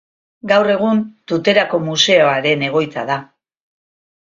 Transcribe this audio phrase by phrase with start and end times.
[0.51, 1.03] Gaur egun
[1.33, 3.21] Tuterako museoaren egoitza da.